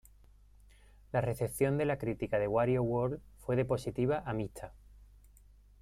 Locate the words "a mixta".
4.25-4.73